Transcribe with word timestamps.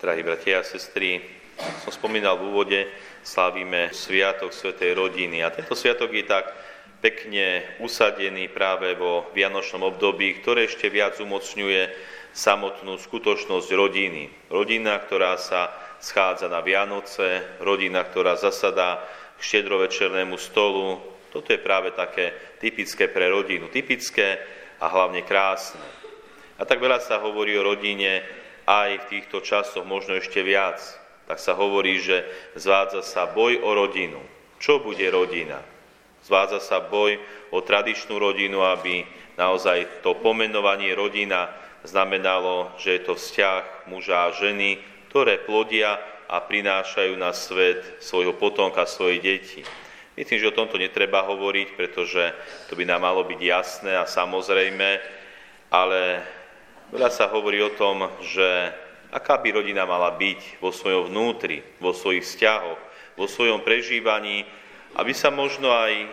Drahí 0.00 0.24
bratia 0.24 0.64
a 0.64 0.64
sestry, 0.64 1.20
som 1.84 1.92
spomínal 1.92 2.40
v 2.40 2.48
úvode, 2.48 2.88
slávime 3.20 3.92
Sviatok 3.92 4.48
Svetej 4.48 4.96
rodiny. 4.96 5.44
A 5.44 5.52
tento 5.52 5.76
sviatok 5.76 6.16
je 6.16 6.24
tak 6.24 6.48
pekne 7.04 7.76
usadený 7.84 8.48
práve 8.48 8.96
vo 8.96 9.28
Vianočnom 9.36 9.84
období, 9.84 10.40
ktoré 10.40 10.64
ešte 10.64 10.88
viac 10.88 11.20
umocňuje 11.20 11.92
samotnú 12.32 12.96
skutočnosť 12.96 13.68
rodiny. 13.76 14.48
Rodina, 14.48 14.96
ktorá 15.04 15.36
sa 15.36 15.68
schádza 16.00 16.48
na 16.48 16.64
Vianoce, 16.64 17.60
rodina, 17.60 18.00
ktorá 18.00 18.40
zasadá 18.40 19.04
k 19.36 19.40
štedrovečernému 19.52 20.40
stolu. 20.40 20.96
Toto 21.28 21.52
je 21.52 21.60
práve 21.60 21.92
také 21.92 22.56
typické 22.56 23.04
pre 23.04 23.28
rodinu. 23.28 23.68
Typické 23.68 24.40
a 24.80 24.88
hlavne 24.88 25.20
krásne. 25.28 25.84
A 26.56 26.64
tak 26.64 26.80
veľa 26.80 27.04
sa 27.04 27.20
hovorí 27.20 27.52
o 27.60 27.68
rodine 27.68 28.39
aj 28.66 28.90
v 29.06 29.08
týchto 29.16 29.40
časoch, 29.44 29.84
možno 29.86 30.16
ešte 30.16 30.40
viac. 30.44 30.80
Tak 31.30 31.38
sa 31.38 31.54
hovorí, 31.54 32.02
že 32.02 32.26
zvádza 32.58 33.06
sa 33.06 33.30
boj 33.30 33.62
o 33.62 33.70
rodinu. 33.72 34.18
Čo 34.58 34.82
bude 34.82 35.06
rodina? 35.08 35.62
Zvádza 36.20 36.60
sa 36.60 36.78
boj 36.82 37.16
o 37.54 37.62
tradičnú 37.64 38.18
rodinu, 38.18 38.60
aby 38.66 39.06
naozaj 39.40 40.04
to 40.04 40.18
pomenovanie 40.20 40.92
rodina 40.92 41.48
znamenalo, 41.86 42.76
že 42.76 43.00
je 43.00 43.02
to 43.08 43.14
vzťah 43.16 43.88
muža 43.88 44.28
a 44.28 44.34
ženy, 44.36 44.76
ktoré 45.08 45.40
plodia 45.40 45.96
a 46.28 46.38
prinášajú 46.38 47.16
na 47.16 47.32
svet 47.32 47.82
svojho 47.98 48.36
potomka, 48.36 48.84
svoje 48.84 49.18
deti. 49.18 49.64
Myslím, 50.14 50.38
že 50.38 50.50
o 50.52 50.58
tomto 50.58 50.76
netreba 50.76 51.24
hovoriť, 51.24 51.68
pretože 51.74 52.34
to 52.68 52.76
by 52.76 52.84
nám 52.84 53.02
malo 53.02 53.24
byť 53.24 53.40
jasné 53.40 53.96
a 53.96 54.04
samozrejme, 54.04 55.00
ale 55.72 56.20
veľa 56.90 57.10
sa 57.10 57.30
hovorí 57.30 57.62
o 57.62 57.74
tom, 57.74 58.10
že 58.22 58.74
aká 59.10 59.38
by 59.38 59.62
rodina 59.62 59.86
mala 59.86 60.14
byť 60.14 60.62
vo 60.62 60.70
svojom 60.74 61.10
vnútri, 61.10 61.62
vo 61.82 61.90
svojich 61.94 62.26
vzťahoch, 62.26 62.80
vo 63.18 63.26
svojom 63.26 63.62
prežívaní, 63.62 64.46
aby 64.98 65.12
sa 65.14 65.30
možno 65.30 65.70
aj 65.70 66.06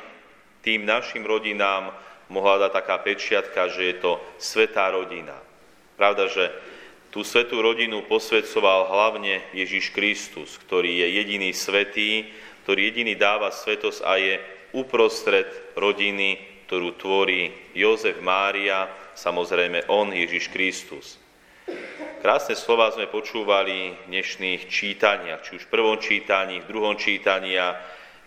tým 0.61 0.86
našim 0.86 1.25
rodinám 1.25 1.94
mohla 2.30 2.67
dať 2.67 2.72
taká 2.73 2.95
pečiatka, 3.02 3.72
že 3.72 3.94
je 3.94 3.95
to 4.02 4.11
svetá 4.38 4.92
rodina. 4.92 5.38
Pravda, 5.95 6.30
že 6.30 6.52
tú 7.09 7.23
svetú 7.23 7.64
rodinu 7.64 8.05
posvedcoval 8.05 8.92
hlavne 8.92 9.42
Ježiš 9.55 9.95
Kristus, 9.95 10.59
ktorý 10.67 11.02
je 11.02 11.08
jediný 11.23 11.50
svetý, 11.55 12.30
ktorý 12.67 12.92
jediný 12.92 13.16
dáva 13.16 13.50
svetosť 13.50 14.00
a 14.03 14.14
je 14.20 14.33
uprostred 14.75 15.48
rodiny, 15.80 16.38
ktorú 16.67 17.00
tvorí 17.00 17.55
Jozef 17.72 18.20
Mária, 18.20 18.92
samozrejme 19.18 19.90
on, 19.90 20.14
Ježiš 20.14 20.54
Kristus. 20.54 21.18
Krásne 22.22 22.54
slova 22.54 22.94
sme 22.94 23.10
počúvali 23.10 23.98
v 23.98 24.04
dnešných 24.14 24.70
čítaniach, 24.70 25.42
či 25.42 25.58
už 25.58 25.66
v 25.66 25.73
prvom 25.73 25.98
čítaní, 25.98 26.62
v 26.62 26.70
druhom 26.70 26.94
čítaní 26.94 27.58
a 27.58 27.76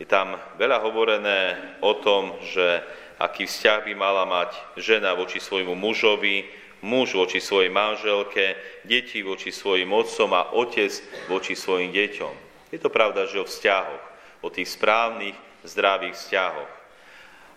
je 0.03 0.05
tam 0.05 0.35
veľa 0.59 0.83
hovorené 0.83 1.41
o 1.81 1.95
tom, 1.95 2.35
že 2.43 2.83
aký 3.23 3.47
vzťah 3.47 3.87
by 3.87 3.95
mala 3.95 4.27
mať 4.27 4.51
žena 4.83 5.15
voči 5.15 5.39
svojmu 5.39 5.79
mužovi, 5.79 6.51
muž 6.83 7.15
voči 7.15 7.39
svojej 7.39 7.71
manželke, 7.71 8.59
deti 8.83 9.23
voči 9.23 9.55
svojim 9.55 9.95
otcom 9.95 10.35
a 10.35 10.51
otec 10.59 10.91
voči 11.31 11.55
svojim 11.55 11.95
deťom. 11.95 12.35
Je 12.75 12.79
to 12.83 12.91
pravda, 12.91 13.31
že 13.31 13.41
o 13.41 13.47
vzťahoch 13.47 14.11
o 14.41 14.49
tých 14.49 14.73
správnych, 14.73 15.37
zdravých 15.65 16.17
vzťahoch. 16.17 16.73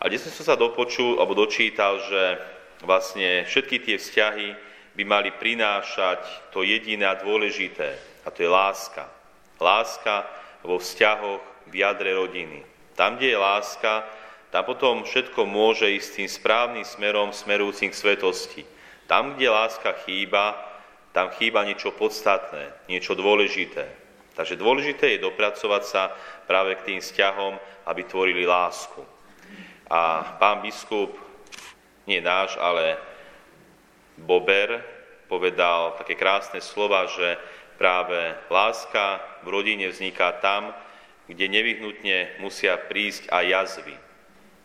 A 0.03 0.11
dnes 0.11 0.27
som 0.27 0.43
sa 0.43 0.59
dopočul, 0.59 1.15
alebo 1.15 1.31
dočítal, 1.31 2.03
že 2.03 2.35
vlastne 2.83 3.47
všetky 3.47 3.79
tie 3.81 3.95
vzťahy 3.97 4.47
by 4.93 5.03
mali 5.07 5.33
prinášať 5.33 6.51
to 6.53 6.61
jediné 6.61 7.09
a 7.09 7.17
dôležité, 7.17 7.97
a 8.23 8.29
to 8.29 8.45
je 8.45 8.51
láska. 8.51 9.09
Láska 9.57 10.27
vo 10.61 10.77
vzťahoch 10.77 11.41
v 11.71 11.73
jadre 11.81 12.13
rodiny. 12.13 12.61
Tam, 12.93 13.17
kde 13.17 13.33
je 13.33 13.39
láska, 13.39 14.05
tam 14.53 14.69
potom 14.69 15.01
všetko 15.01 15.49
môže 15.49 15.89
ísť 15.89 16.09
tým 16.13 16.29
správnym 16.29 16.85
smerom, 16.85 17.33
smerujúcim 17.33 17.89
k 17.89 17.97
svetosti. 17.97 18.61
Tam, 19.09 19.33
kde 19.33 19.49
láska 19.49 19.97
chýba, 20.05 20.53
tam 21.09 21.33
chýba 21.33 21.65
niečo 21.65 21.89
podstatné, 21.89 22.69
niečo 22.85 23.17
dôležité. 23.17 23.89
Takže 24.33 24.57
dôležité 24.57 25.17
je 25.17 25.25
dopracovať 25.25 25.83
sa 25.85 26.13
práve 26.45 26.77
k 26.77 26.85
tým 26.85 26.99
vzťahom, 27.01 27.57
aby 27.85 28.01
tvorili 28.05 28.45
lásku. 28.45 29.01
A 29.89 30.21
pán 30.37 30.61
biskup, 30.61 31.17
nie 32.07 32.19
náš, 32.19 32.59
ale 32.59 32.99
Bober, 34.19 34.83
povedal 35.31 35.97
také 35.97 36.13
krásne 36.13 36.61
slova, 36.61 37.09
že 37.09 37.39
práve 37.81 38.37
láska 38.53 39.17
v 39.41 39.47
rodine 39.49 39.89
vzniká 39.89 40.37
tam, 40.37 40.75
kde 41.25 41.49
nevyhnutne 41.49 42.37
musia 42.43 42.77
prísť 42.77 43.31
aj 43.31 43.43
jazvy. 43.47 43.95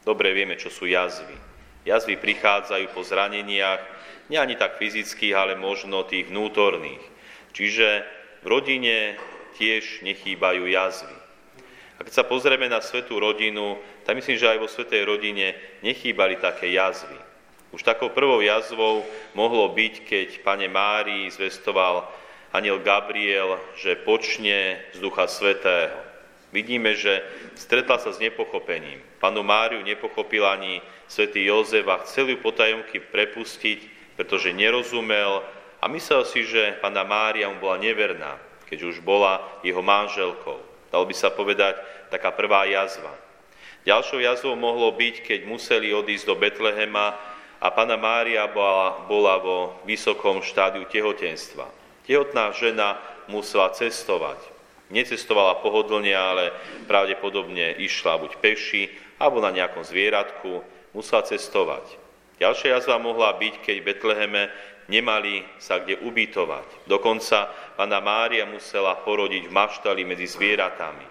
Dobre 0.04 0.34
vieme, 0.34 0.58
čo 0.60 0.68
sú 0.68 0.84
jazvy. 0.84 1.36
Jazvy 1.86 2.20
prichádzajú 2.20 2.92
po 2.92 3.00
zraneniach, 3.00 3.80
nie 4.28 4.36
ani 4.36 4.60
tak 4.60 4.76
fyzických, 4.76 5.32
ale 5.32 5.56
možno 5.56 6.04
tých 6.04 6.28
vnútorných. 6.28 7.00
Čiže 7.56 8.04
v 8.44 8.46
rodine 8.46 9.16
tiež 9.56 10.04
nechýbajú 10.04 10.68
jazvy. 10.68 11.16
A 11.98 12.06
keď 12.06 12.12
sa 12.12 12.24
pozrieme 12.28 12.70
na 12.70 12.78
svetú 12.78 13.18
rodinu, 13.18 13.80
tak 14.06 14.14
myslím, 14.20 14.38
že 14.38 14.50
aj 14.52 14.58
vo 14.62 14.68
svetej 14.70 15.02
rodine 15.08 15.56
nechýbali 15.82 16.38
také 16.38 16.70
jazvy. 16.70 17.27
Už 17.72 17.84
takou 17.84 18.08
prvou 18.08 18.40
jazvou 18.40 19.04
mohlo 19.36 19.68
byť, 19.68 19.94
keď 20.08 20.28
pane 20.40 20.68
Márii 20.68 21.28
zvestoval 21.28 22.08
aniel 22.52 22.80
Gabriel, 22.80 23.60
že 23.76 24.00
počne 24.00 24.80
z 24.96 24.98
Ducha 25.04 25.28
Svetého. 25.28 25.96
Vidíme, 26.48 26.96
že 26.96 27.20
stretla 27.60 28.00
sa 28.00 28.08
s 28.08 28.16
nepochopením. 28.16 29.04
Panu 29.20 29.44
Máriu 29.44 29.84
nepochopil 29.84 30.48
ani 30.48 30.80
svätý 31.04 31.44
Jozef 31.44 31.84
a 31.84 32.00
chcel 32.08 32.32
ju 32.32 32.40
potajomky 32.40 33.04
prepustiť, 33.04 33.84
pretože 34.16 34.56
nerozumel 34.56 35.44
a 35.78 35.84
myslel 35.92 36.24
si, 36.24 36.48
že 36.48 36.80
pána 36.80 37.04
Mária 37.04 37.52
mu 37.52 37.60
bola 37.60 37.76
neverná 37.76 38.48
keď 38.68 38.84
už 38.84 39.00
bola 39.00 39.40
jeho 39.64 39.80
manželkou. 39.80 40.60
Dalo 40.92 41.04
by 41.08 41.14
sa 41.16 41.32
povedať 41.32 41.80
taká 42.12 42.28
prvá 42.36 42.68
jazva. 42.68 43.16
Ďalšou 43.88 44.20
jazvou 44.20 44.52
mohlo 44.60 44.92
byť, 44.92 45.24
keď 45.24 45.40
museli 45.48 45.96
odísť 45.96 46.28
do 46.28 46.36
Betlehema 46.36 47.16
a 47.58 47.68
pána 47.74 47.98
Mária 47.98 48.46
bola, 48.46 49.02
bola 49.10 49.34
vo 49.42 49.58
vysokom 49.82 50.42
štádiu 50.42 50.86
tehotenstva. 50.86 51.66
Tehotná 52.06 52.54
žena 52.54 52.96
musela 53.26 53.74
cestovať. 53.74 54.38
Necestovala 54.88 55.60
pohodlne, 55.60 56.14
ale 56.16 56.54
pravdepodobne 56.88 57.76
išla 57.76 58.16
buď 58.16 58.32
peši, 58.40 58.88
alebo 59.20 59.42
na 59.42 59.52
nejakom 59.52 59.84
zvieratku, 59.84 60.64
musela 60.96 61.26
cestovať. 61.26 61.84
Ďalšia 62.38 62.78
jazva 62.78 63.02
mohla 63.02 63.34
byť, 63.34 63.54
keď 63.60 63.76
v 63.82 63.86
Betleheme 63.92 64.42
nemali 64.88 65.44
sa 65.60 65.82
kde 65.82 66.00
ubytovať. 66.00 66.88
Dokonca 66.88 67.52
pána 67.76 68.00
Mária 68.00 68.48
musela 68.48 68.96
porodiť 68.96 69.50
v 69.50 69.52
maštali 69.52 70.02
medzi 70.06 70.24
zvieratami. 70.24 71.04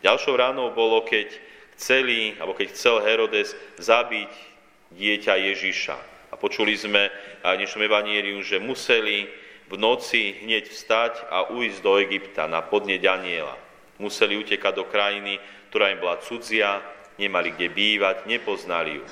Ďalšou 0.00 0.34
ránou 0.34 0.72
bolo, 0.72 1.04
keď 1.04 1.30
chceli, 1.76 2.34
alebo 2.40 2.56
keď 2.56 2.72
chcel 2.74 3.04
Herodes 3.04 3.54
zabiť 3.78 4.49
dieťa 4.94 5.34
Ježiša. 5.50 5.96
A 6.30 6.34
počuli 6.38 6.78
sme 6.78 7.10
aj 7.42 7.58
dnešnom 7.58 7.86
evaníliu, 7.86 8.38
že 8.42 8.62
museli 8.62 9.26
v 9.70 9.74
noci 9.78 10.46
hneď 10.46 10.70
vstať 10.70 11.30
a 11.30 11.50
ujsť 11.50 11.78
do 11.82 11.92
Egypta 11.98 12.46
na 12.46 12.62
podne 12.62 12.98
Daniela. 12.98 13.54
Museli 13.98 14.38
utekať 14.38 14.72
do 14.74 14.86
krajiny, 14.86 15.38
ktorá 15.70 15.90
im 15.94 16.02
bola 16.02 16.22
cudzia, 16.22 16.82
nemali 17.18 17.54
kde 17.54 17.70
bývať, 17.70 18.26
nepoznali 18.26 18.98
ju. 18.98 19.04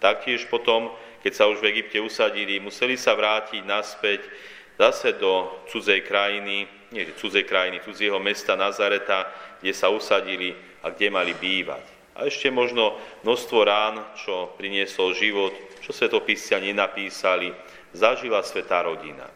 Taktiež 0.00 0.44
potom 0.52 0.92
keď 1.24 1.32
sa 1.32 1.48
už 1.48 1.64
v 1.64 1.72
Egypte 1.72 1.96
usadili, 2.04 2.60
museli 2.60 3.00
sa 3.00 3.16
vrátiť 3.16 3.64
naspäť 3.64 4.28
zase 4.76 5.16
do 5.16 5.64
cudzej 5.72 6.04
krajiny, 6.04 6.68
nie 6.92 7.08
cudzej 7.16 7.48
krajiny, 7.48 7.80
cudzieho 7.80 8.20
mesta 8.20 8.52
Nazareta, 8.52 9.32
kde 9.56 9.72
sa 9.72 9.88
usadili 9.88 10.52
a 10.84 10.92
kde 10.92 11.08
mali 11.08 11.32
bývať. 11.32 11.80
A 12.14 12.30
ešte 12.30 12.50
možno 12.50 12.94
množstvo 13.26 13.58
rán, 13.66 14.00
čo 14.14 14.54
priniesol 14.54 15.18
život, 15.18 15.54
čo 15.82 15.90
svetopiscia 15.90 16.62
nenapísali, 16.62 17.50
zažila 17.90 18.42
svetá 18.46 18.86
rodina. 18.86 19.26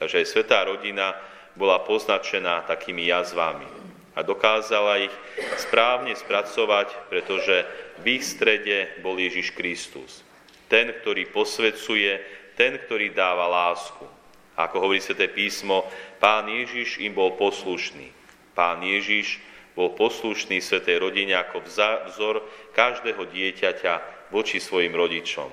Takže 0.00 0.24
aj 0.24 0.26
svetá 0.26 0.64
rodina 0.64 1.12
bola 1.52 1.84
poznačená 1.84 2.64
takými 2.64 3.12
jazvami 3.12 3.68
a 4.16 4.24
dokázala 4.24 5.04
ich 5.04 5.14
správne 5.60 6.16
spracovať, 6.16 7.12
pretože 7.12 7.68
v 8.00 8.16
ich 8.16 8.24
strede 8.24 8.88
bol 9.04 9.20
Ježiš 9.20 9.52
Kristus 9.52 10.24
ten, 10.72 10.88
ktorý 10.88 11.28
posvedcuje, 11.28 12.10
ten, 12.56 12.80
ktorý 12.80 13.12
dáva 13.12 13.44
lásku. 13.44 14.08
A 14.56 14.64
ako 14.64 14.88
hovorí 14.88 15.04
Sveté 15.04 15.28
písmo, 15.28 15.84
pán 16.16 16.48
Ježiš 16.48 16.96
im 17.04 17.12
bol 17.12 17.36
poslušný. 17.36 18.08
Pán 18.56 18.80
Ježiš 18.80 19.36
bol 19.72 19.96
poslušný 19.96 20.60
Svetej 20.60 21.00
rodine 21.00 21.32
ako 21.36 21.64
vzor 22.08 22.44
každého 22.76 23.24
dieťaťa 23.28 24.28
voči 24.28 24.60
svojim 24.60 24.92
rodičom. 24.92 25.48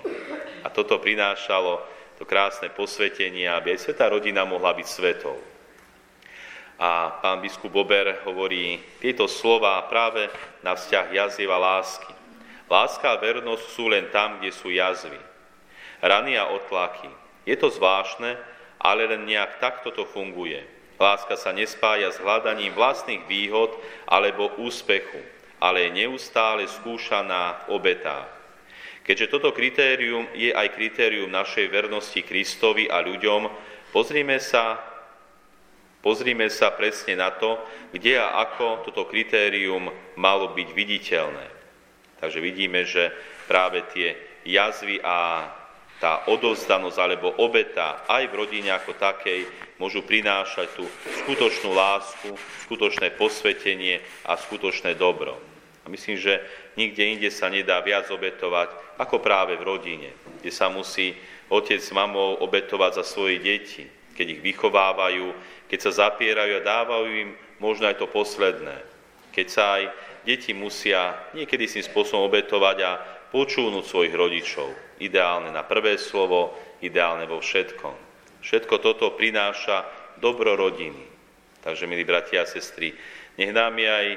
A 0.63 0.67
toto 0.71 0.99
prinášalo 0.99 1.79
to 2.19 2.27
krásne 2.27 2.67
posvetenie, 2.71 3.47
aby 3.47 3.75
aj 3.75 3.87
Svetá 3.87 4.11
rodina 4.11 4.43
mohla 4.43 4.75
byť 4.75 4.87
svetou. 4.87 5.39
A 6.79 7.19
pán 7.19 7.43
biskup 7.43 7.75
Bober 7.75 8.23
hovorí 8.23 8.79
tieto 9.03 9.27
slova 9.27 9.83
práve 9.91 10.31
na 10.63 10.75
vzťah 10.79 11.11
jazieva 11.11 11.59
lásky. 11.59 12.15
Láska 12.71 13.15
a 13.15 13.19
vernosť 13.19 13.65
sú 13.67 13.91
len 13.91 14.07
tam, 14.15 14.39
kde 14.39 14.51
sú 14.55 14.71
jazvy. 14.71 15.19
Rany 15.99 16.39
a 16.39 16.47
otlaky. 16.47 17.11
Je 17.43 17.59
to 17.59 17.67
zvláštne, 17.67 18.39
ale 18.79 19.01
len 19.11 19.27
nejak 19.27 19.59
takto 19.59 19.91
to 19.91 20.07
funguje. 20.07 20.78
Láska 20.99 21.39
sa 21.39 21.55
nespája 21.55 22.11
s 22.11 22.19
hľadaním 22.19 22.75
vlastných 22.75 23.23
výhod 23.23 23.71
alebo 24.03 24.51
úspechu, 24.59 25.23
ale 25.63 25.87
je 25.87 26.05
neustále 26.05 26.67
skúšaná 26.67 27.63
v 27.63 27.79
obetách. 27.79 28.27
Keďže 29.07 29.31
toto 29.31 29.55
kritérium 29.55 30.27
je 30.35 30.51
aj 30.51 30.75
kritérium 30.75 31.31
našej 31.31 31.71
vernosti 31.71 32.19
Kristovi 32.21 32.91
a 32.91 32.99
ľuďom, 32.99 33.47
pozrime 33.95 34.37
sa, 34.43 34.77
pozrime 36.03 36.51
sa 36.51 36.75
presne 36.75 37.15
na 37.15 37.31
to, 37.31 37.57
kde 37.95 38.19
a 38.19 38.43
ako 38.43 38.85
toto 38.85 39.07
kritérium 39.07 39.89
malo 40.19 40.51
byť 40.51 40.69
viditeľné. 40.75 41.47
Takže 42.19 42.43
vidíme, 42.43 42.83
že 42.83 43.09
práve 43.47 43.87
tie 43.95 44.13
jazvy 44.43 44.99
a 45.01 45.47
tá 45.99 46.23
odovzdanosť 46.31 46.97
alebo 46.97 47.35
obeta 47.43 48.07
aj 48.07 48.31
v 48.31 48.37
rodine 48.39 48.71
ako 48.71 48.95
takej 48.95 49.43
môžu 49.75 49.99
prinášať 50.03 50.79
tú 50.79 50.87
skutočnú 51.23 51.75
lásku, 51.75 52.31
skutočné 52.67 53.19
posvetenie 53.19 53.99
a 54.23 54.39
skutočné 54.39 54.95
dobro. 54.95 55.35
A 55.83 55.91
myslím, 55.91 56.15
že 56.15 56.39
nikde 56.79 57.03
inde 57.03 57.29
sa 57.31 57.51
nedá 57.51 57.83
viac 57.83 58.07
obetovať 58.07 58.99
ako 58.99 59.19
práve 59.19 59.59
v 59.59 59.67
rodine, 59.67 60.09
kde 60.39 60.51
sa 60.51 60.71
musí 60.71 61.15
otec 61.51 61.79
s 61.83 61.91
mamou 61.91 62.39
obetovať 62.43 62.99
za 62.99 63.03
svoje 63.03 63.39
deti, 63.43 63.83
keď 64.15 64.39
ich 64.39 64.41
vychovávajú, 64.43 65.35
keď 65.67 65.79
sa 65.83 66.07
zapierajú 66.07 66.59
a 66.59 66.65
dávajú 66.67 67.07
im 67.11 67.29
možno 67.59 67.91
aj 67.91 67.99
to 67.99 68.07
posledné. 68.07 68.79
Keď 69.35 69.47
sa 69.47 69.79
aj 69.79 69.83
deti 70.23 70.51
musia 70.55 71.15
niekedy 71.35 71.67
si 71.67 71.79
spôsobom 71.83 72.27
obetovať 72.27 72.77
a 72.83 72.91
počúvnuť 73.29 73.83
svojich 73.85 74.15
rodičov. 74.15 74.69
Ideálne 74.99 75.53
na 75.53 75.63
prvé 75.63 75.95
slovo, 76.01 76.53
ideálne 76.81 77.29
vo 77.29 77.39
všetkom. 77.39 77.95
Všetko 78.39 78.75
toto 78.79 79.13
prináša 79.15 79.85
dobro 80.17 80.55
rodiny. 80.55 81.05
Takže, 81.59 81.87
milí 81.87 82.07
bratia 82.07 82.43
a 82.43 82.49
sestry, 82.49 82.95
nech 83.35 83.51
nám 83.51 83.75
je 83.75 83.89
aj 83.89 84.07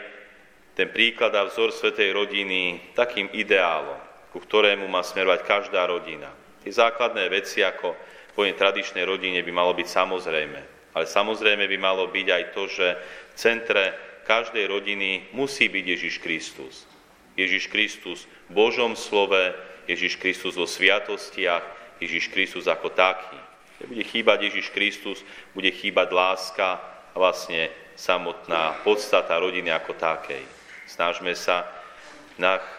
ten 0.79 0.89
príklad 0.89 1.35
a 1.35 1.45
vzor 1.47 1.75
Svetej 1.75 2.15
rodiny 2.15 2.95
takým 2.95 3.29
ideálom, 3.35 3.99
ku 4.31 4.41
ktorému 4.41 4.87
má 4.87 5.03
smerovať 5.05 5.41
každá 5.45 5.85
rodina. 5.91 6.31
Tie 6.63 6.71
základné 6.71 7.27
veci, 7.29 7.61
ako 7.61 7.93
v 8.33 8.55
tradičnej 8.55 9.05
rodine, 9.05 9.45
by 9.45 9.53
malo 9.53 9.77
byť 9.77 9.89
samozrejme. 9.91 10.61
Ale 10.97 11.05
samozrejme 11.05 11.69
by 11.69 11.79
malo 11.81 12.09
byť 12.09 12.27
aj 12.31 12.45
to, 12.55 12.63
že 12.71 12.87
v 12.97 13.35
centre 13.37 13.85
každej 14.25 14.71
rodiny 14.71 15.35
musí 15.35 15.69
byť 15.69 15.85
Ježiš 15.85 16.15
Kristus. 16.23 16.92
Ježiš 17.37 17.69
Kristus 17.73 18.29
v 18.49 18.53
Božom 18.57 18.97
slove, 18.99 19.57
Ježiš 19.89 20.21
Kristus 20.21 20.55
vo 20.55 20.69
sviatostiach, 20.69 21.65
Ježiš 21.99 22.31
Kristus 22.31 22.67
ako 22.69 22.93
taký. 22.93 23.39
Bude 23.83 24.07
chýbať 24.07 24.51
Ježiš 24.51 24.71
Kristus, 24.71 25.19
bude 25.57 25.71
chýbať 25.75 26.15
láska 26.15 26.79
a 27.13 27.17
vlastne 27.19 27.71
samotná 27.99 28.83
podstata 28.87 29.35
rodiny 29.39 29.75
ako 29.75 29.99
takej. 29.99 30.43
Snažme 30.87 31.35
sa, 31.35 31.67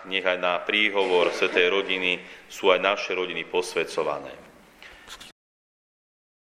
nech 0.07 0.25
aj 0.25 0.39
na 0.39 0.59
príhovor 0.63 1.31
Svetej 1.31 1.71
rodiny 1.71 2.19
sú 2.47 2.71
aj 2.71 2.79
naše 2.81 3.11
rodiny 3.15 3.47
posvedcované. 3.47 4.42